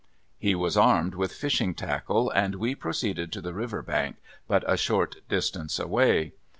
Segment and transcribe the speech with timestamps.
[0.39, 4.15] He was armed with fishing tackle, and we proceeded to the river bank,
[4.47, 6.33] but a short distance away.